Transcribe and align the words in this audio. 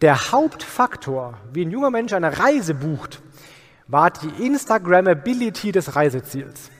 Der 0.00 0.32
Hauptfaktor, 0.32 1.34
wie 1.52 1.62
ein 1.62 1.70
junger 1.70 1.90
Mensch 1.90 2.14
eine 2.14 2.38
Reise 2.38 2.72
bucht, 2.72 3.20
war 3.86 4.10
die 4.10 4.46
Instagrammability 4.46 5.72
des 5.72 5.94
Reiseziels. 5.94 6.70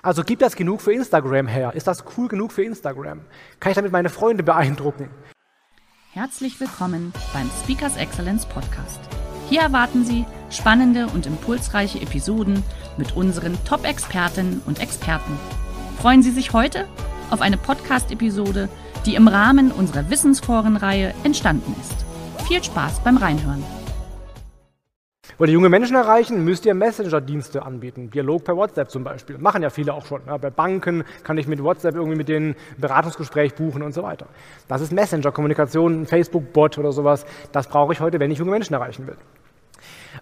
Also 0.00 0.22
gibt 0.22 0.40
das 0.40 0.56
genug 0.56 0.80
für 0.80 0.94
Instagram 0.94 1.46
her? 1.46 1.74
Ist 1.74 1.86
das 1.86 2.04
cool 2.16 2.28
genug 2.28 2.52
für 2.52 2.62
Instagram? 2.62 3.20
Kann 3.60 3.70
ich 3.70 3.76
damit 3.76 3.92
meine 3.92 4.08
Freunde 4.08 4.42
beeindrucken? 4.44 5.10
Herzlich 6.12 6.58
willkommen 6.58 7.12
beim 7.34 7.50
Speakers 7.62 7.98
Excellence 7.98 8.46
Podcast. 8.46 9.00
Hier 9.50 9.60
erwarten 9.60 10.02
Sie 10.02 10.24
spannende 10.48 11.08
und 11.08 11.26
impulsreiche 11.26 12.00
Episoden 12.00 12.62
mit 12.96 13.14
unseren 13.14 13.62
Top-Expertinnen 13.66 14.62
und 14.64 14.80
Experten. 14.80 15.38
Freuen 16.00 16.22
Sie 16.22 16.30
sich 16.30 16.54
heute 16.54 16.88
auf 17.30 17.42
eine 17.42 17.58
Podcast-Episode, 17.58 18.70
die 19.04 19.16
im 19.16 19.28
Rahmen 19.28 19.70
unserer 19.70 20.08
Wissensforenreihe 20.08 21.12
entstanden 21.22 21.76
ist. 21.78 22.05
Viel 22.46 22.62
Spaß 22.62 23.00
beim 23.00 23.16
Reinhören. 23.16 23.64
Wollt 25.36 25.50
ihr 25.50 25.54
junge 25.54 25.68
Menschen 25.68 25.96
erreichen, 25.96 26.44
müsst 26.44 26.64
ihr 26.64 26.74
Messenger-Dienste 26.74 27.64
anbieten. 27.64 28.08
Dialog 28.08 28.44
per 28.44 28.56
WhatsApp 28.56 28.88
zum 28.88 29.02
Beispiel. 29.02 29.36
Machen 29.36 29.64
ja 29.64 29.70
viele 29.70 29.92
auch 29.92 30.06
schon. 30.06 30.20
Ja, 30.28 30.36
bei 30.36 30.50
Banken 30.50 31.02
kann 31.24 31.38
ich 31.38 31.48
mit 31.48 31.60
WhatsApp 31.60 31.96
irgendwie 31.96 32.16
mit 32.16 32.28
denen 32.28 32.50
ein 32.50 32.80
Beratungsgespräch 32.80 33.56
buchen 33.56 33.82
und 33.82 33.94
so 33.94 34.04
weiter. 34.04 34.26
Das 34.68 34.80
ist 34.80 34.92
Messenger-Kommunikation, 34.92 36.02
ein 36.02 36.06
Facebook-Bot 36.06 36.78
oder 36.78 36.92
sowas. 36.92 37.26
Das 37.50 37.66
brauche 37.66 37.92
ich 37.92 37.98
heute, 37.98 38.20
wenn 38.20 38.30
ich 38.30 38.38
junge 38.38 38.52
Menschen 38.52 38.74
erreichen 38.74 39.08
will. 39.08 39.16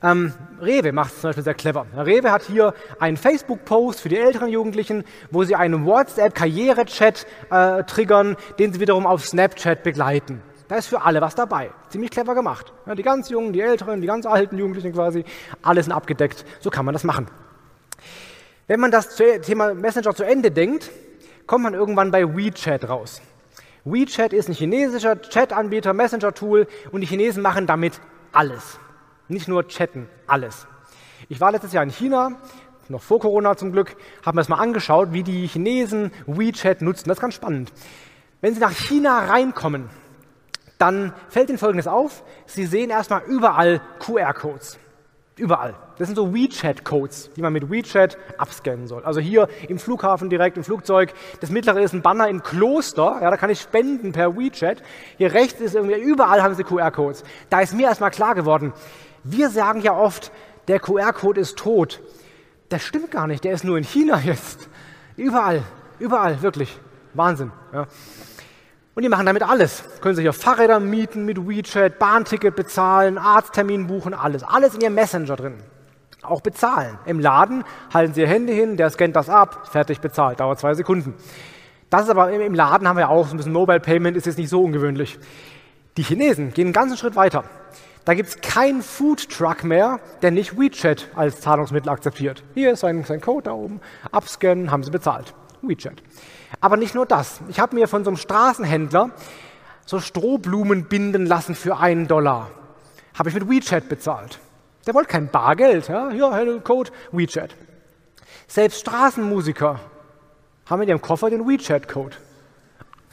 Ähm, 0.02 0.32
Rewe 0.62 0.92
macht 0.92 1.12
es 1.12 1.20
zum 1.20 1.28
Beispiel 1.28 1.44
sehr 1.44 1.54
clever. 1.54 1.84
Rewe 1.94 2.32
hat 2.32 2.42
hier 2.44 2.72
einen 2.98 3.18
Facebook-Post 3.18 4.00
für 4.00 4.08
die 4.08 4.16
älteren 4.16 4.48
Jugendlichen, 4.48 5.04
wo 5.30 5.44
sie 5.44 5.56
einen 5.56 5.84
WhatsApp-Karriere-Chat 5.84 7.26
äh, 7.50 7.82
triggern, 7.84 8.36
den 8.58 8.72
sie 8.72 8.80
wiederum 8.80 9.06
auf 9.06 9.26
Snapchat 9.26 9.82
begleiten. 9.82 10.40
Da 10.68 10.76
ist 10.76 10.86
für 10.86 11.02
alle 11.02 11.20
was 11.20 11.34
dabei. 11.34 11.70
Ziemlich 11.88 12.10
clever 12.10 12.34
gemacht. 12.34 12.72
Ja, 12.86 12.94
die 12.94 13.02
ganz 13.02 13.28
Jungen, 13.28 13.52
die 13.52 13.60
Älteren, 13.60 14.00
die 14.00 14.06
ganz 14.06 14.24
alten 14.24 14.56
Jugendlichen 14.56 14.92
quasi, 14.92 15.24
alles 15.62 15.86
sind 15.86 15.92
abgedeckt. 15.92 16.44
So 16.60 16.70
kann 16.70 16.84
man 16.84 16.94
das 16.94 17.04
machen. 17.04 17.28
Wenn 18.66 18.80
man 18.80 18.90
das 18.90 19.16
Thema 19.16 19.74
Messenger 19.74 20.14
zu 20.14 20.24
Ende 20.24 20.50
denkt, 20.50 20.90
kommt 21.46 21.64
man 21.64 21.74
irgendwann 21.74 22.10
bei 22.10 22.24
WeChat 22.24 22.88
raus. 22.88 23.20
WeChat 23.84 24.32
ist 24.32 24.48
ein 24.48 24.54
chinesischer 24.54 25.20
Chat-Anbieter, 25.20 25.92
Messenger-Tool 25.92 26.66
und 26.90 27.02
die 27.02 27.06
Chinesen 27.06 27.42
machen 27.42 27.66
damit 27.66 28.00
alles. 28.32 28.78
Nicht 29.28 29.48
nur 29.48 29.68
chatten, 29.68 30.08
alles. 30.26 30.66
Ich 31.28 31.40
war 31.40 31.52
letztes 31.52 31.74
Jahr 31.74 31.84
in 31.84 31.90
China, 31.90 32.32
noch 32.88 33.02
vor 33.02 33.20
Corona 33.20 33.56
zum 33.56 33.72
Glück, 33.72 33.96
habe 34.24 34.36
mir 34.36 34.40
das 34.40 34.48
mal 34.48 34.58
angeschaut, 34.58 35.12
wie 35.12 35.22
die 35.22 35.46
Chinesen 35.46 36.12
WeChat 36.26 36.80
nutzen. 36.80 37.08
Das 37.08 37.18
ist 37.18 37.22
ganz 37.22 37.34
spannend. 37.34 37.72
Wenn 38.40 38.54
Sie 38.54 38.60
nach 38.60 38.72
China 38.72 39.26
reinkommen, 39.26 39.90
dann 40.78 41.12
fällt 41.28 41.48
Ihnen 41.48 41.58
Folgendes 41.58 41.86
auf. 41.86 42.22
Sie 42.46 42.66
sehen 42.66 42.90
erstmal 42.90 43.22
überall 43.24 43.80
QR-Codes. 44.00 44.78
Überall. 45.36 45.74
Das 45.98 46.06
sind 46.06 46.14
so 46.14 46.32
WeChat-Codes, 46.32 47.30
die 47.36 47.42
man 47.42 47.52
mit 47.52 47.68
WeChat 47.68 48.16
abscannen 48.38 48.86
soll. 48.86 49.04
Also 49.04 49.20
hier 49.20 49.48
im 49.68 49.78
Flughafen 49.78 50.30
direkt, 50.30 50.56
im 50.56 50.62
Flugzeug. 50.62 51.12
Das 51.40 51.50
mittlere 51.50 51.80
ist 51.80 51.92
ein 51.92 52.02
Banner 52.02 52.28
im 52.28 52.42
Kloster. 52.42 53.18
Ja, 53.20 53.30
da 53.30 53.36
kann 53.36 53.50
ich 53.50 53.60
spenden 53.60 54.12
per 54.12 54.36
WeChat. 54.36 54.82
Hier 55.18 55.32
rechts 55.32 55.60
ist 55.60 55.74
irgendwie, 55.74 56.00
überall 56.00 56.42
haben 56.42 56.54
sie 56.54 56.62
QR-Codes. 56.62 57.24
Da 57.50 57.60
ist 57.60 57.74
mir 57.74 57.86
erstmal 57.86 58.10
klar 58.12 58.34
geworden, 58.34 58.72
wir 59.24 59.50
sagen 59.50 59.80
ja 59.80 59.96
oft, 59.96 60.30
der 60.68 60.78
QR-Code 60.78 61.40
ist 61.40 61.56
tot. 61.56 62.00
Das 62.68 62.82
stimmt 62.82 63.10
gar 63.10 63.26
nicht. 63.26 63.42
Der 63.44 63.52
ist 63.52 63.64
nur 63.64 63.76
in 63.76 63.84
China 63.84 64.20
jetzt. 64.20 64.68
Überall. 65.16 65.62
Überall. 65.98 66.42
Wirklich. 66.42 66.78
Wahnsinn. 67.14 67.52
Ja. 67.72 67.86
Und 68.94 69.02
die 69.02 69.08
machen 69.08 69.26
damit 69.26 69.42
alles. 69.42 69.82
Können 70.00 70.14
sich 70.14 70.22
hier 70.22 70.32
Fahrräder 70.32 70.78
mieten 70.78 71.24
mit 71.24 71.48
WeChat, 71.48 71.98
Bahnticket 71.98 72.54
bezahlen, 72.54 73.18
Arzttermin 73.18 73.88
buchen, 73.88 74.14
alles. 74.14 74.44
Alles 74.44 74.74
in 74.74 74.82
ihrem 74.82 74.94
Messenger 74.94 75.36
drin. 75.36 75.54
Auch 76.22 76.40
bezahlen. 76.40 76.98
Im 77.04 77.18
Laden 77.18 77.64
halten 77.92 78.14
sie 78.14 78.22
ihr 78.22 78.28
Handy 78.28 78.54
hin, 78.54 78.76
der 78.76 78.90
scannt 78.90 79.16
das 79.16 79.28
ab, 79.28 79.68
fertig 79.70 80.00
bezahlt, 80.00 80.40
dauert 80.40 80.60
zwei 80.60 80.74
Sekunden. 80.74 81.14
Das 81.90 82.04
ist 82.04 82.08
aber 82.08 82.30
im 82.30 82.54
Laden 82.54 82.88
haben 82.88 82.96
wir 82.96 83.10
auch 83.10 83.26
so 83.26 83.34
ein 83.34 83.36
bisschen 83.36 83.52
Mobile 83.52 83.80
Payment, 83.80 84.16
ist 84.16 84.26
jetzt 84.26 84.38
nicht 84.38 84.48
so 84.48 84.62
ungewöhnlich. 84.62 85.18
Die 85.96 86.02
Chinesen 86.02 86.52
gehen 86.52 86.68
einen 86.68 86.72
ganzen 86.72 86.96
Schritt 86.96 87.14
weiter. 87.14 87.44
Da 88.04 88.14
gibt 88.14 88.28
es 88.28 88.40
keinen 88.40 88.82
Food 88.82 89.28
Truck 89.30 89.64
mehr, 89.64 89.98
der 90.22 90.30
nicht 90.30 90.58
WeChat 90.58 91.08
als 91.14 91.40
Zahlungsmittel 91.40 91.88
akzeptiert. 91.90 92.42
Hier 92.54 92.72
ist 92.72 92.80
sein, 92.80 93.04
sein 93.04 93.20
Code 93.20 93.44
da 93.44 93.52
oben, 93.52 93.80
abscannen, 94.12 94.70
haben 94.70 94.82
sie 94.82 94.90
bezahlt. 94.90 95.34
WeChat. 95.68 96.02
Aber 96.60 96.76
nicht 96.76 96.94
nur 96.94 97.06
das. 97.06 97.40
Ich 97.48 97.60
habe 97.60 97.74
mir 97.74 97.88
von 97.88 98.04
so 98.04 98.10
einem 98.10 98.16
Straßenhändler 98.16 99.10
so 99.86 100.00
Strohblumen 100.00 100.84
binden 100.86 101.26
lassen 101.26 101.54
für 101.54 101.78
einen 101.78 102.06
Dollar. 102.08 102.50
Habe 103.18 103.28
ich 103.28 103.34
mit 103.34 103.48
WeChat 103.48 103.88
bezahlt. 103.88 104.38
Der 104.86 104.94
wollte 104.94 105.10
kein 105.10 105.28
Bargeld. 105.28 105.88
Ja? 105.88 106.10
Hier, 106.10 106.60
Code, 106.62 106.90
WeChat. 107.12 107.54
Selbst 108.46 108.80
Straßenmusiker 108.80 109.80
haben 110.66 110.82
in 110.82 110.88
ihrem 110.88 111.00
Koffer 111.00 111.30
den 111.30 111.46
WeChat-Code. 111.46 112.16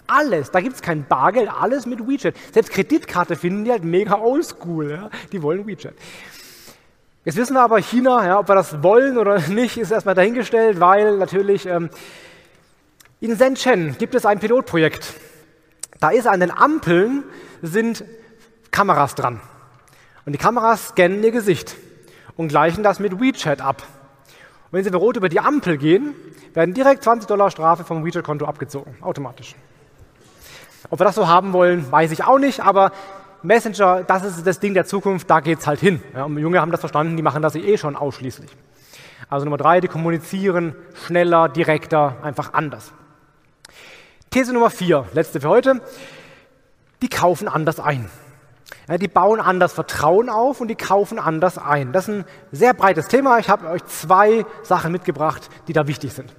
Alles, 0.08 0.52
da 0.52 0.60
gibt 0.60 0.76
es 0.76 0.82
kein 0.82 1.06
Bargeld, 1.08 1.50
alles 1.50 1.86
mit 1.86 2.06
WeChat. 2.06 2.36
Selbst 2.54 2.72
Kreditkarte 2.72 3.36
finden 3.36 3.64
die 3.64 3.72
halt 3.72 3.84
mega 3.84 4.20
oldschool. 4.20 4.92
Ja? 4.92 5.10
Die 5.32 5.42
wollen 5.42 5.66
WeChat. 5.66 5.94
Jetzt 7.24 7.38
wissen 7.38 7.54
wir 7.54 7.62
aber, 7.62 7.80
China, 7.80 8.26
ja, 8.26 8.40
ob 8.40 8.50
wir 8.50 8.56
das 8.56 8.82
wollen 8.82 9.18
oder 9.18 9.40
nicht, 9.48 9.78
ist 9.78 9.92
erstmal 9.92 10.16
dahingestellt, 10.16 10.80
weil 10.80 11.18
natürlich 11.18 11.68
ähm, 11.68 11.90
in 13.22 13.38
Shenzhen 13.38 13.96
gibt 14.00 14.16
es 14.16 14.26
ein 14.26 14.40
Pilotprojekt. 14.40 15.14
Da 16.00 16.10
ist 16.10 16.28
an 16.28 16.40
den 16.40 16.50
Ampeln 16.50 17.24
sind 17.62 18.04
Kameras 18.72 19.14
dran. 19.14 19.40
Und 20.26 20.34
die 20.34 20.40
Kameras 20.40 20.90
scannen 20.90 21.24
ihr 21.24 21.32
Gesicht 21.32 21.76
und 22.36 22.48
gleichen 22.48 22.82
das 22.82 23.00
mit 23.00 23.20
WeChat 23.22 23.62
ab. 23.62 23.84
Und 24.72 24.78
wenn 24.78 24.84
Sie 24.84 24.90
rot 24.90 25.18
über 25.18 25.30
die 25.30 25.40
Ampel 25.40 25.78
gehen, 25.78 26.16
werden 26.56 26.74
direkt 26.74 27.04
20 27.04 27.28
Dollar 27.28 27.52
Strafe 27.52 27.84
vom 27.84 28.04
WeChat-Konto 28.04 28.46
abgezogen, 28.46 28.96
automatisch. 29.02 29.56
Ob 30.90 31.00
wir 31.00 31.06
das 31.06 31.14
so 31.14 31.28
haben 31.28 31.54
wollen, 31.54 31.92
weiß 31.92 32.12
ich 32.12 32.24
auch 32.24 32.40
nicht, 32.40 32.62
aber 32.62 32.92
Messenger, 33.44 34.04
das 34.04 34.24
ist 34.24 34.48
das 34.48 34.60
Ding 34.60 34.74
der 34.74 34.86
Zukunft, 34.86 35.30
da 35.30 35.42
geht 35.42 35.60
es 35.60 35.68
halt 35.68 35.80
hin. 35.80 36.02
Ja, 36.16 36.24
und 36.24 36.40
Junge 36.40 36.60
haben 36.60 36.72
das 36.72 36.80
verstanden, 36.80 37.18
die 37.18 37.24
machen 37.24 37.44
das 37.44 37.56
eh 37.56 37.78
schon 37.78 37.96
ausschließlich. 37.96 38.50
Also 39.30 39.46
Nummer 39.46 39.58
drei, 39.58 39.80
die 39.80 39.88
kommunizieren 39.88 40.76
schneller, 41.06 41.50
direkter, 41.50 42.18
einfach 42.24 42.54
anders. 42.54 42.92
These 44.34 44.54
Nummer 44.54 44.70
vier, 44.70 45.08
letzte 45.12 45.42
für 45.42 45.50
heute. 45.50 45.82
Die 47.02 47.10
kaufen 47.10 47.50
anders 47.50 47.82
ein. 47.82 48.10
Ja, 48.88 48.98
die 48.98 49.10
bauen 49.10 49.42
anders 49.42 49.74
Vertrauen 49.74 50.30
auf 50.30 50.62
und 50.62 50.70
die 50.70 50.76
kaufen 50.76 51.20
anders 51.20 51.58
ein. 51.58 51.92
Das 51.92 52.08
ist 52.08 52.16
ein 52.16 52.26
sehr 52.54 52.74
breites 52.74 53.10
Thema. 53.10 53.40
Ich 53.40 53.50
habe 53.50 53.68
euch 53.68 53.86
zwei 53.88 54.46
Sachen 54.64 54.94
mitgebracht, 54.94 55.50
die 55.68 55.74
da 55.74 55.86
wichtig 55.86 56.14
sind. 56.14 56.34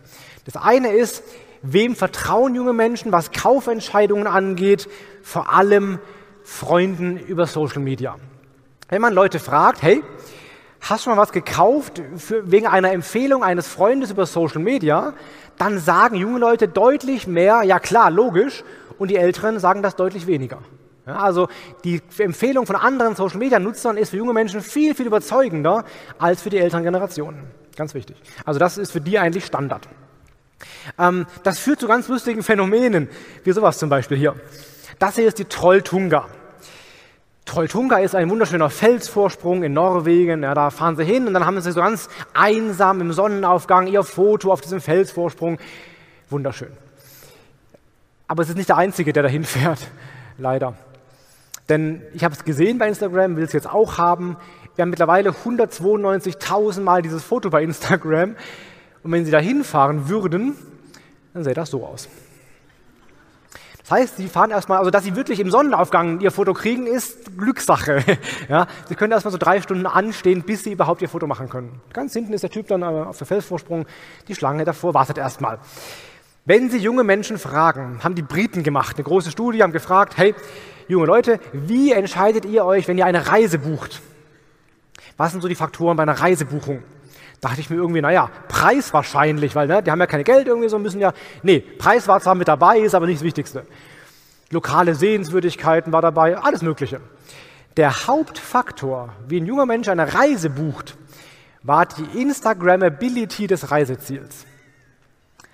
Das 0.46 0.56
eine 0.56 0.88
ist, 0.88 1.22
wem 1.60 1.94
vertrauen 1.94 2.54
junge 2.54 2.72
Menschen, 2.72 3.12
was 3.12 3.30
Kaufentscheidungen 3.30 4.26
angeht, 4.26 4.88
vor 5.22 5.52
allem 5.52 5.98
Freunden 6.44 7.18
über 7.18 7.46
Social 7.46 7.82
Media. 7.82 8.16
Wenn 8.88 9.02
man 9.02 9.12
Leute 9.12 9.38
fragt, 9.38 9.82
hey, 9.82 10.02
hast 10.82 11.06
du 11.06 11.10
mal 11.10 11.16
was 11.16 11.32
gekauft 11.32 12.02
für, 12.16 12.50
wegen 12.50 12.66
einer 12.66 12.92
Empfehlung 12.92 13.42
eines 13.42 13.68
Freundes 13.68 14.10
über 14.10 14.26
Social 14.26 14.60
Media, 14.60 15.14
dann 15.58 15.78
sagen 15.78 16.16
junge 16.16 16.38
Leute 16.38 16.68
deutlich 16.68 17.26
mehr, 17.26 17.62
ja 17.62 17.78
klar, 17.78 18.10
logisch, 18.10 18.64
und 18.98 19.08
die 19.08 19.16
Älteren 19.16 19.58
sagen 19.58 19.82
das 19.82 19.96
deutlich 19.96 20.26
weniger. 20.26 20.58
Ja, 21.06 21.16
also 21.16 21.48
die 21.82 22.00
Empfehlung 22.18 22.66
von 22.66 22.76
anderen 22.76 23.16
Social-Media-Nutzern 23.16 23.96
ist 23.96 24.10
für 24.10 24.18
junge 24.18 24.32
Menschen 24.32 24.60
viel, 24.60 24.94
viel 24.94 25.06
überzeugender 25.06 25.84
als 26.18 26.42
für 26.42 26.50
die 26.50 26.58
älteren 26.58 26.84
Generationen. 26.84 27.42
Ganz 27.74 27.94
wichtig. 27.94 28.16
Also 28.44 28.60
das 28.60 28.78
ist 28.78 28.92
für 28.92 29.00
die 29.00 29.18
eigentlich 29.18 29.44
Standard. 29.44 29.88
Ähm, 30.98 31.26
das 31.42 31.58
führt 31.58 31.80
zu 31.80 31.88
ganz 31.88 32.06
lustigen 32.06 32.42
Phänomenen, 32.44 33.08
wie 33.42 33.52
sowas 33.52 33.78
zum 33.78 33.88
Beispiel 33.88 34.16
hier. 34.16 34.36
Das 35.00 35.16
hier 35.16 35.26
ist 35.26 35.38
die 35.38 35.46
Trolltunga. 35.46 36.28
Trolltunga 37.52 37.98
ist 37.98 38.14
ein 38.14 38.30
wunderschöner 38.30 38.70
Felsvorsprung 38.70 39.62
in 39.62 39.74
Norwegen. 39.74 40.42
Ja, 40.42 40.54
da 40.54 40.70
fahren 40.70 40.96
sie 40.96 41.04
hin 41.04 41.26
und 41.26 41.34
dann 41.34 41.44
haben 41.44 41.60
sie 41.60 41.70
so 41.70 41.80
ganz 41.80 42.08
einsam 42.32 43.02
im 43.02 43.12
Sonnenaufgang 43.12 43.88
ihr 43.88 44.04
Foto 44.04 44.50
auf 44.50 44.62
diesem 44.62 44.80
Felsvorsprung. 44.80 45.58
Wunderschön. 46.30 46.72
Aber 48.26 48.42
es 48.42 48.48
ist 48.48 48.56
nicht 48.56 48.70
der 48.70 48.78
Einzige, 48.78 49.12
der 49.12 49.24
dahin 49.24 49.44
fährt, 49.44 49.80
leider. 50.38 50.72
Denn 51.68 52.00
ich 52.14 52.24
habe 52.24 52.34
es 52.34 52.42
gesehen 52.42 52.78
bei 52.78 52.88
Instagram, 52.88 53.36
will 53.36 53.44
es 53.44 53.52
jetzt 53.52 53.68
auch 53.68 53.98
haben. 53.98 54.38
Wir 54.74 54.84
haben 54.84 54.90
mittlerweile 54.90 55.32
192.000 55.32 56.80
Mal 56.80 57.02
dieses 57.02 57.22
Foto 57.22 57.50
bei 57.50 57.62
Instagram. 57.62 58.34
Und 59.02 59.12
wenn 59.12 59.26
Sie 59.26 59.30
da 59.30 59.40
hinfahren 59.40 60.08
würden, 60.08 60.56
dann 61.34 61.44
sähe 61.44 61.52
das 61.52 61.68
so 61.68 61.84
aus. 61.84 62.08
Das 63.82 63.90
heißt, 63.90 64.16
Sie 64.16 64.28
fahren 64.28 64.50
erstmal, 64.50 64.78
also 64.78 64.90
dass 64.90 65.04
Sie 65.04 65.16
wirklich 65.16 65.40
im 65.40 65.50
Sonnenaufgang 65.50 66.20
Ihr 66.20 66.30
Foto 66.30 66.54
kriegen, 66.54 66.86
ist 66.86 67.36
Glückssache. 67.36 68.04
Ja, 68.48 68.66
Sie 68.88 68.94
können 68.94 69.12
erstmal 69.12 69.32
so 69.32 69.38
drei 69.38 69.60
Stunden 69.60 69.86
anstehen, 69.86 70.42
bis 70.42 70.64
Sie 70.64 70.72
überhaupt 70.72 71.02
Ihr 71.02 71.08
Foto 71.08 71.26
machen 71.26 71.48
können. 71.48 71.80
Ganz 71.92 72.12
hinten 72.12 72.32
ist 72.32 72.42
der 72.42 72.50
Typ 72.50 72.68
dann 72.68 72.82
auf 72.82 73.18
der 73.18 73.26
Felsvorsprung, 73.26 73.86
die 74.28 74.34
Schlange 74.34 74.64
davor 74.64 74.94
wartet 74.94 75.18
erstmal. 75.18 75.58
Wenn 76.44 76.70
Sie 76.70 76.78
junge 76.78 77.04
Menschen 77.04 77.38
fragen, 77.38 78.00
haben 78.02 78.14
die 78.14 78.22
Briten 78.22 78.62
gemacht, 78.62 78.96
eine 78.96 79.04
große 79.04 79.30
Studie, 79.30 79.62
haben 79.62 79.72
gefragt, 79.72 80.14
hey, 80.16 80.34
junge 80.88 81.06
Leute, 81.06 81.38
wie 81.52 81.92
entscheidet 81.92 82.44
ihr 82.44 82.64
euch, 82.64 82.88
wenn 82.88 82.98
ihr 82.98 83.06
eine 83.06 83.28
Reise 83.28 83.58
bucht? 83.58 84.02
Was 85.16 85.32
sind 85.32 85.40
so 85.40 85.48
die 85.48 85.54
Faktoren 85.54 85.96
bei 85.96 86.02
einer 86.02 86.18
Reisebuchung? 86.18 86.82
Dachte 87.42 87.60
ich 87.60 87.68
mir 87.68 87.76
irgendwie, 87.76 88.00
naja, 88.00 88.30
Preis 88.48 88.94
wahrscheinlich, 88.94 89.54
weil 89.56 89.66
ne, 89.66 89.82
die 89.82 89.90
haben 89.90 89.98
ja 89.98 90.06
kein 90.06 90.22
Geld 90.22 90.46
irgendwie 90.46 90.68
so, 90.68 90.78
müssen 90.78 91.00
ja, 91.00 91.12
nee, 91.42 91.58
Preis 91.58 92.06
war 92.08 92.20
zwar 92.20 92.36
mit 92.36 92.48
dabei, 92.48 92.78
ist 92.78 92.94
aber 92.94 93.06
nicht 93.06 93.18
das 93.18 93.24
Wichtigste. 93.24 93.66
Lokale 94.50 94.94
Sehenswürdigkeiten 94.94 95.92
war 95.92 96.00
dabei, 96.00 96.38
alles 96.38 96.62
Mögliche. 96.62 97.00
Der 97.76 98.06
Hauptfaktor, 98.06 99.12
wie 99.26 99.40
ein 99.40 99.46
junger 99.46 99.66
Mensch 99.66 99.88
eine 99.88 100.14
Reise 100.14 100.50
bucht, 100.50 100.96
war 101.64 101.86
die 101.86 102.22
Instagrammability 102.22 103.48
des 103.48 103.72
Reiseziels. 103.72 104.46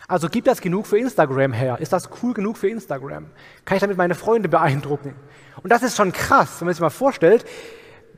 Also 0.08 0.28
gibt 0.28 0.46
das 0.46 0.60
genug 0.60 0.86
für 0.86 0.98
Instagram 0.98 1.54
her? 1.54 1.78
Ist 1.80 1.94
das 1.94 2.10
cool 2.22 2.34
genug 2.34 2.58
für 2.58 2.68
Instagram? 2.68 3.26
Kann 3.64 3.76
ich 3.76 3.80
damit 3.80 3.96
meine 3.96 4.14
Freunde 4.14 4.50
beeindrucken? 4.50 5.14
Und 5.62 5.70
das 5.70 5.82
ist 5.82 5.96
schon 5.96 6.12
krass, 6.12 6.60
wenn 6.60 6.66
man 6.66 6.74
sich 6.74 6.82
mal 6.82 6.90
vorstellt, 6.90 7.46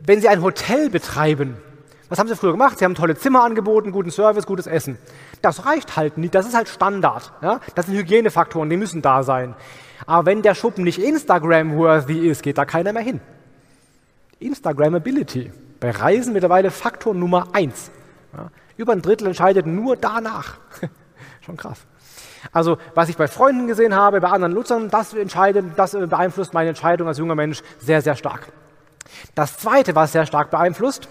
wenn 0.00 0.20
Sie 0.20 0.28
ein 0.28 0.43
Hotel 0.43 0.90
betreiben 0.90 1.56
was 2.10 2.18
haben 2.18 2.28
sie 2.28 2.36
früher 2.36 2.50
gemacht? 2.50 2.78
Sie 2.78 2.84
haben 2.84 2.94
tolle 2.94 3.16
Zimmer 3.16 3.44
angeboten, 3.44 3.92
guten 3.92 4.10
Service, 4.10 4.44
gutes 4.44 4.66
Essen. 4.66 4.98
Das 5.42 5.64
reicht 5.64 5.96
halt 5.96 6.18
nicht, 6.18 6.34
das 6.34 6.46
ist 6.46 6.54
halt 6.54 6.68
Standard. 6.68 7.32
Ja? 7.40 7.60
Das 7.76 7.86
sind 7.86 7.96
Hygienefaktoren, 7.96 8.68
die 8.68 8.76
müssen 8.76 9.00
da 9.00 9.22
sein. 9.22 9.54
Aber 10.06 10.26
wenn 10.26 10.42
der 10.42 10.56
Schuppen 10.56 10.82
nicht 10.82 10.98
Instagram-worthy 10.98 12.28
ist, 12.28 12.42
geht 12.42 12.58
da 12.58 12.64
keiner 12.64 12.92
mehr 12.92 13.02
hin. 13.02 13.20
Instagrammability. 14.40 15.52
Bei 15.78 15.92
Reisen 15.92 16.32
mittlerweile 16.32 16.72
Faktor 16.72 17.14
Nummer 17.14 17.48
eins. 17.52 17.92
Ja? 18.36 18.50
Über 18.76 18.92
ein 18.92 19.02
Drittel 19.02 19.28
entscheidet 19.28 19.66
nur 19.66 19.96
danach. 19.96 20.58
Schon 21.42 21.56
krass. 21.56 21.78
Also, 22.52 22.78
was 22.94 23.08
ich 23.08 23.16
bei 23.16 23.28
Freunden 23.28 23.68
gesehen 23.68 23.94
habe, 23.94 24.20
bei 24.20 24.28
anderen 24.28 24.54
Nutzern, 24.54 24.88
das, 24.90 25.14
entscheidet, 25.14 25.64
das 25.76 25.92
beeinflusst 25.92 26.54
meine 26.54 26.70
Entscheidung 26.70 27.06
als 27.06 27.18
junger 27.18 27.34
Mensch 27.34 27.62
sehr, 27.78 28.02
sehr 28.02 28.16
stark. 28.16 28.48
Das 29.34 29.58
Zweite, 29.58 29.94
was 29.94 30.12
sehr 30.12 30.26
stark 30.26 30.50
beeinflusst, 30.50 31.08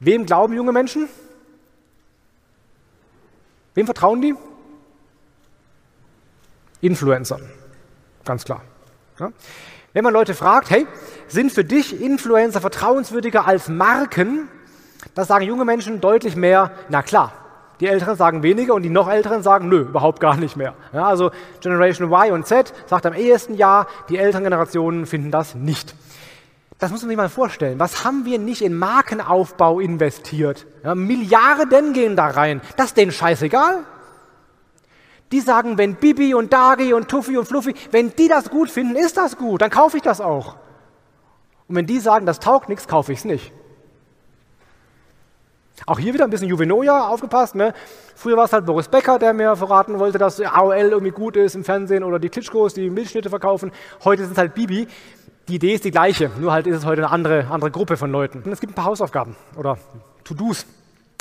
Wem 0.00 0.26
glauben 0.26 0.54
junge 0.54 0.72
Menschen? 0.72 1.08
Wem 3.74 3.86
vertrauen 3.86 4.20
die? 4.20 4.34
Influencern, 6.80 7.42
ganz 8.24 8.44
klar. 8.44 8.62
Ja? 9.18 9.32
Wenn 9.92 10.04
man 10.04 10.12
Leute 10.12 10.34
fragt, 10.34 10.70
hey, 10.70 10.86
sind 11.28 11.52
für 11.52 11.64
dich 11.64 12.00
Influencer 12.00 12.60
vertrauenswürdiger 12.60 13.46
als 13.46 13.68
Marken? 13.68 14.48
Das 15.14 15.28
sagen 15.28 15.44
junge 15.44 15.64
Menschen 15.64 16.00
deutlich 16.00 16.36
mehr, 16.36 16.72
na 16.88 17.02
klar. 17.02 17.32
Die 17.80 17.86
Älteren 17.86 18.16
sagen 18.16 18.42
weniger 18.42 18.74
und 18.74 18.82
die 18.82 18.90
noch 18.90 19.08
Älteren 19.08 19.42
sagen, 19.42 19.68
nö, 19.68 19.80
überhaupt 19.80 20.20
gar 20.20 20.36
nicht 20.36 20.56
mehr. 20.56 20.74
Ja, 20.92 21.06
also 21.06 21.30
Generation 21.60 22.10
Y 22.10 22.32
und 22.32 22.46
Z 22.46 22.72
sagt 22.86 23.06
am 23.06 23.14
ehesten 23.14 23.54
ja, 23.54 23.86
die 24.08 24.18
älteren 24.18 24.44
Generationen 24.44 25.06
finden 25.06 25.30
das 25.30 25.54
nicht. 25.54 25.94
Das 26.84 26.90
muss 26.90 27.00
man 27.00 27.08
sich 27.08 27.16
mal 27.16 27.30
vorstellen. 27.30 27.80
Was 27.80 28.04
haben 28.04 28.26
wir 28.26 28.38
nicht 28.38 28.60
in 28.60 28.76
Markenaufbau 28.76 29.80
investiert? 29.80 30.66
Ja, 30.82 30.94
Milliarden 30.94 31.94
gehen 31.94 32.14
da 32.14 32.26
rein. 32.26 32.60
Das 32.76 32.88
ist 32.88 32.98
denen 32.98 33.10
scheißegal. 33.10 33.84
Die 35.32 35.40
sagen, 35.40 35.78
wenn 35.78 35.94
Bibi 35.94 36.34
und 36.34 36.52
Dagi 36.52 36.92
und 36.92 37.08
Tuffy 37.08 37.38
und 37.38 37.48
Fluffy, 37.48 37.74
wenn 37.90 38.14
die 38.14 38.28
das 38.28 38.50
gut 38.50 38.68
finden, 38.68 38.96
ist 38.96 39.16
das 39.16 39.38
gut, 39.38 39.62
dann 39.62 39.70
kaufe 39.70 39.96
ich 39.96 40.02
das 40.02 40.20
auch. 40.20 40.56
Und 41.68 41.76
wenn 41.76 41.86
die 41.86 42.00
sagen, 42.00 42.26
das 42.26 42.38
taugt 42.38 42.68
nichts, 42.68 42.86
kaufe 42.86 43.12
ich 43.12 43.20
es 43.20 43.24
nicht. 43.24 43.50
Auch 45.86 45.98
hier 45.98 46.12
wieder 46.12 46.24
ein 46.24 46.30
bisschen 46.30 46.48
Juvenoja, 46.48 47.08
aufgepasst. 47.08 47.54
Ne? 47.54 47.72
Früher 48.14 48.36
war 48.36 48.44
es 48.44 48.52
halt 48.52 48.66
Boris 48.66 48.88
Becker, 48.88 49.18
der 49.18 49.32
mir 49.32 49.56
verraten 49.56 49.98
wollte, 49.98 50.18
dass 50.18 50.38
AOL 50.38 50.74
irgendwie 50.74 51.12
gut 51.12 51.36
ist 51.36 51.54
im 51.54 51.64
Fernsehen 51.64 52.04
oder 52.04 52.18
die 52.18 52.28
Klitschkos, 52.28 52.74
die 52.74 52.90
Milchschnitte 52.90 53.30
verkaufen. 53.30 53.72
Heute 54.04 54.24
sind 54.24 54.32
es 54.32 54.38
halt 54.38 54.54
Bibi. 54.54 54.86
Die 55.48 55.56
Idee 55.56 55.74
ist 55.74 55.84
die 55.84 55.90
gleiche, 55.90 56.30
nur 56.40 56.52
halt 56.52 56.66
ist 56.66 56.78
es 56.78 56.86
heute 56.86 57.02
eine 57.02 57.10
andere, 57.10 57.48
andere 57.50 57.70
Gruppe 57.70 57.98
von 57.98 58.10
Leuten. 58.10 58.42
Und 58.42 58.50
es 58.50 58.60
gibt 58.60 58.72
ein 58.72 58.74
paar 58.74 58.86
Hausaufgaben 58.86 59.36
oder 59.56 59.76
To-Dos. 60.24 60.64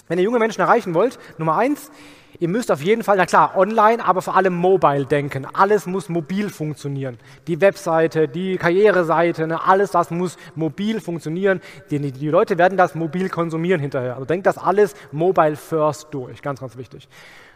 Wenn 0.07 0.17
ihr 0.17 0.23
junge 0.23 0.39
Menschen 0.39 0.61
erreichen 0.61 0.93
wollt, 0.93 1.19
Nummer 1.37 1.57
eins, 1.57 1.91
ihr 2.39 2.47
müsst 2.47 2.71
auf 2.71 2.81
jeden 2.81 3.03
Fall, 3.03 3.17
na 3.17 3.25
klar, 3.25 3.57
online, 3.57 4.03
aber 4.03 4.21
vor 4.21 4.37
allem 4.37 4.55
mobile 4.55 5.05
denken. 5.05 5.45
Alles 5.51 5.87
muss 5.87 6.07
mobil 6.07 6.49
funktionieren. 6.49 7.17
Die 7.47 7.59
Webseite, 7.59 8.29
die 8.29 8.55
Karriereseite, 8.55 9.45
ne, 9.45 9.61
alles 9.61 9.91
das 9.91 10.09
muss 10.09 10.37
mobil 10.55 11.01
funktionieren. 11.01 11.59
Die, 11.91 11.99
die 11.99 12.29
Leute 12.29 12.57
werden 12.57 12.77
das 12.77 12.95
mobil 12.95 13.27
konsumieren 13.27 13.81
hinterher. 13.81 14.13
Also 14.13 14.25
denkt 14.25 14.45
das 14.47 14.57
alles 14.57 14.95
mobile 15.11 15.57
first 15.57 16.07
durch. 16.11 16.41
Ganz, 16.41 16.61
ganz 16.61 16.77
wichtig. 16.77 17.09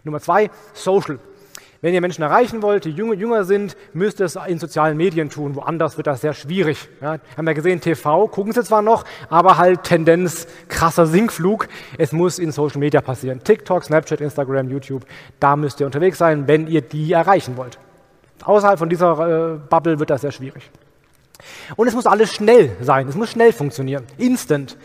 Nummer 0.04 0.20
zwei, 0.20 0.50
Social. 0.74 1.20
Wenn 1.88 1.94
ihr 1.94 2.02
Menschen 2.02 2.22
erreichen 2.22 2.62
wollt, 2.64 2.84
die 2.84 2.92
jünger, 2.92 3.14
jünger 3.14 3.46
sind, 3.46 3.78
müsst 3.94 4.20
ihr 4.20 4.26
es 4.26 4.36
in 4.36 4.60
sozialen 4.60 4.98
Medien 4.98 5.30
tun. 5.30 5.56
Woanders 5.56 5.96
wird 5.96 6.08
das 6.08 6.20
sehr 6.20 6.34
schwierig. 6.34 6.90
Ja, 7.00 7.16
haben 7.38 7.48
wir 7.48 7.54
gesehen, 7.54 7.80
TV 7.80 8.28
gucken 8.28 8.52
sie 8.52 8.62
zwar 8.62 8.82
noch, 8.82 9.06
aber 9.30 9.58
halt 9.58 9.84
Tendenz 9.84 10.48
krasser 10.68 11.06
Sinkflug. 11.06 11.70
Es 11.98 12.12
muss 12.12 12.40
in 12.40 12.52
Social 12.52 12.80
Media 12.80 13.00
passieren. 13.00 13.42
TikTok, 13.42 13.86
Snapchat, 13.86 14.20
Instagram, 14.20 14.68
YouTube. 14.68 15.06
Da 15.40 15.56
müsst 15.56 15.80
ihr 15.80 15.86
unterwegs 15.86 16.18
sein, 16.18 16.46
wenn 16.46 16.68
ihr 16.68 16.82
die 16.82 17.14
erreichen 17.14 17.56
wollt. 17.56 17.80
Außerhalb 18.44 18.78
von 18.78 18.90
dieser 18.90 19.54
äh, 19.54 19.58
Bubble 19.70 19.98
wird 19.98 20.10
das 20.10 20.20
sehr 20.20 20.34
schwierig. 20.34 20.70
Und 21.78 21.88
es 21.88 21.96
muss 21.96 22.06
alles 22.06 22.34
schnell 22.34 22.76
sein. 22.82 23.08
Es 23.08 23.16
muss 23.16 23.30
schnell 23.30 23.54
funktionieren. 23.54 24.04
Instant. 24.18 24.76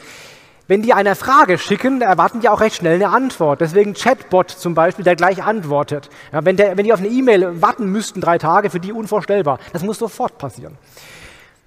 Wenn 0.73 0.81
die 0.81 0.95
eine 0.95 1.15
Frage 1.17 1.59
schicken, 1.59 2.01
erwarten 2.01 2.41
die 2.41 2.49
auch 2.49 2.63
recht 2.63 2.77
schnell 2.77 2.95
eine 2.95 3.11
Antwort. 3.11 3.61
Deswegen 3.61 3.93
Chatbot 3.93 4.49
zum 4.49 4.75
Beispiel, 4.75 5.05
der 5.05 5.17
gleich 5.17 5.45
antwortet. 5.45 6.09
Ja, 6.33 6.47
wenn, 6.47 6.57
der, 6.57 6.79
wenn 6.79 6.87
die 6.87 6.95
auf 6.95 6.99
eine 6.99 7.09
E-Mail 7.09 7.61
warten 7.61 7.93
müssten, 7.93 8.23
drei 8.23 8.39
Tage, 8.39 8.71
für 8.71 8.81
die 8.81 8.91
unvorstellbar. 8.91 9.59
Das 9.75 9.83
muss 9.83 9.99
sofort 9.99 10.39
passieren. 10.39 10.79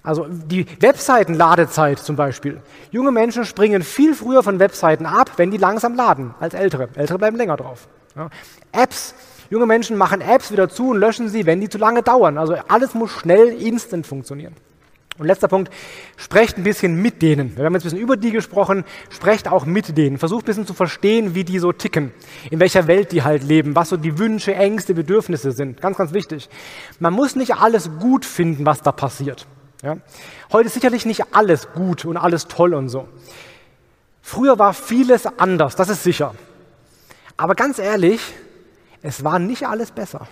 Also 0.02 0.26
die 0.28 0.66
Webseitenladezeit 0.80 2.00
zum 2.00 2.16
Beispiel. 2.16 2.60
Junge 2.90 3.12
Menschen 3.12 3.44
springen 3.44 3.84
viel 3.84 4.12
früher 4.12 4.42
von 4.42 4.58
Webseiten 4.58 5.06
ab, 5.06 5.30
wenn 5.36 5.52
die 5.52 5.58
langsam 5.58 5.94
laden, 5.94 6.34
als 6.40 6.54
ältere. 6.54 6.88
Ältere 6.96 7.18
bleiben 7.18 7.36
länger 7.36 7.56
drauf. 7.56 7.86
Ja. 8.16 8.28
Apps. 8.72 9.14
Junge 9.50 9.66
Menschen 9.66 9.96
machen 9.96 10.20
Apps 10.20 10.50
wieder 10.50 10.68
zu 10.68 10.90
und 10.90 10.98
löschen 10.98 11.28
sie, 11.28 11.46
wenn 11.46 11.60
die 11.60 11.68
zu 11.68 11.78
lange 11.78 12.02
dauern. 12.02 12.38
Also 12.38 12.56
alles 12.66 12.92
muss 12.94 13.12
schnell, 13.12 13.50
instant 13.50 14.04
funktionieren. 14.04 14.56
Und 15.18 15.26
letzter 15.26 15.48
Punkt, 15.48 15.72
sprecht 16.16 16.58
ein 16.58 16.62
bisschen 16.62 17.00
mit 17.00 17.22
denen. 17.22 17.56
Wir 17.56 17.64
haben 17.64 17.72
jetzt 17.72 17.84
ein 17.84 17.90
bisschen 17.90 18.02
über 18.02 18.16
die 18.18 18.32
gesprochen, 18.32 18.84
sprecht 19.08 19.48
auch 19.48 19.64
mit 19.64 19.96
denen. 19.96 20.18
Versucht 20.18 20.44
ein 20.44 20.46
bisschen 20.46 20.66
zu 20.66 20.74
verstehen, 20.74 21.34
wie 21.34 21.44
die 21.44 21.58
so 21.58 21.72
ticken, 21.72 22.12
in 22.50 22.60
welcher 22.60 22.86
Welt 22.86 23.12
die 23.12 23.22
halt 23.22 23.42
leben, 23.42 23.74
was 23.74 23.88
so 23.88 23.96
die 23.96 24.18
Wünsche, 24.18 24.54
Ängste, 24.54 24.92
Bedürfnisse 24.92 25.52
sind. 25.52 25.80
Ganz, 25.80 25.96
ganz 25.96 26.12
wichtig. 26.12 26.50
Man 26.98 27.14
muss 27.14 27.34
nicht 27.34 27.54
alles 27.54 27.90
gut 27.98 28.26
finden, 28.26 28.66
was 28.66 28.82
da 28.82 28.92
passiert. 28.92 29.46
Ja? 29.82 29.96
Heute 30.52 30.66
ist 30.66 30.74
sicherlich 30.74 31.06
nicht 31.06 31.34
alles 31.34 31.72
gut 31.72 32.04
und 32.04 32.18
alles 32.18 32.46
toll 32.46 32.74
und 32.74 32.90
so. 32.90 33.08
Früher 34.20 34.58
war 34.58 34.74
vieles 34.74 35.26
anders, 35.38 35.76
das 35.76 35.88
ist 35.88 36.02
sicher. 36.02 36.34
Aber 37.38 37.54
ganz 37.54 37.78
ehrlich, 37.78 38.20
es 39.00 39.24
war 39.24 39.38
nicht 39.38 39.66
alles 39.66 39.92
besser. 39.92 40.26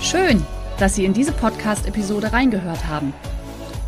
Schön 0.00 0.44
dass 0.78 0.94
Sie 0.94 1.04
in 1.04 1.12
diese 1.12 1.32
Podcast-Episode 1.32 2.32
reingehört 2.32 2.86
haben. 2.86 3.12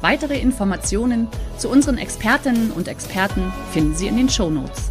Weitere 0.00 0.38
Informationen 0.38 1.28
zu 1.56 1.68
unseren 1.68 1.98
Expertinnen 1.98 2.70
und 2.70 2.88
Experten 2.88 3.52
finden 3.72 3.94
Sie 3.94 4.06
in 4.06 4.16
den 4.16 4.28
Show 4.28 4.50
Notes. 4.50 4.90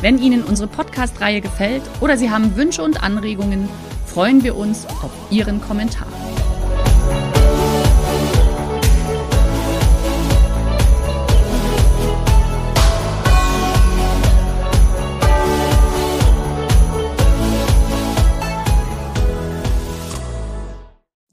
Wenn 0.00 0.18
Ihnen 0.18 0.42
unsere 0.42 0.68
Podcast-Reihe 0.68 1.40
gefällt 1.40 1.82
oder 2.00 2.16
Sie 2.16 2.30
haben 2.30 2.56
Wünsche 2.56 2.82
und 2.82 3.02
Anregungen, 3.02 3.68
freuen 4.04 4.42
wir 4.42 4.56
uns 4.56 4.86
auf 4.86 5.10
Ihren 5.30 5.60
Kommentar. 5.60 6.08